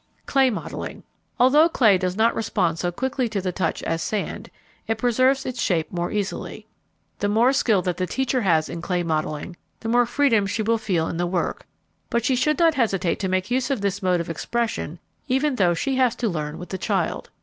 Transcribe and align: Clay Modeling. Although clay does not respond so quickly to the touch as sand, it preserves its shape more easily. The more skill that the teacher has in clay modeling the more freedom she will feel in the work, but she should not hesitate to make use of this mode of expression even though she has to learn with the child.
Clay 0.25 0.49
Modeling. 0.49 1.03
Although 1.39 1.69
clay 1.69 1.95
does 1.95 2.15
not 2.17 2.33
respond 2.33 2.79
so 2.79 2.91
quickly 2.91 3.29
to 3.29 3.39
the 3.39 3.51
touch 3.51 3.83
as 3.83 4.01
sand, 4.01 4.49
it 4.87 4.97
preserves 4.97 5.45
its 5.45 5.61
shape 5.61 5.91
more 5.91 6.11
easily. 6.11 6.65
The 7.19 7.29
more 7.29 7.53
skill 7.53 7.83
that 7.83 7.97
the 7.97 8.07
teacher 8.07 8.41
has 8.41 8.67
in 8.67 8.81
clay 8.81 9.03
modeling 9.03 9.57
the 9.81 9.89
more 9.89 10.07
freedom 10.07 10.47
she 10.47 10.63
will 10.63 10.79
feel 10.79 11.07
in 11.07 11.17
the 11.17 11.27
work, 11.27 11.67
but 12.09 12.25
she 12.25 12.35
should 12.35 12.57
not 12.57 12.73
hesitate 12.73 13.19
to 13.19 13.29
make 13.29 13.51
use 13.51 13.69
of 13.69 13.81
this 13.81 14.01
mode 14.01 14.19
of 14.19 14.27
expression 14.27 14.97
even 15.27 15.57
though 15.57 15.75
she 15.75 15.97
has 15.97 16.15
to 16.15 16.27
learn 16.29 16.57
with 16.57 16.69
the 16.69 16.79
child. 16.79 17.29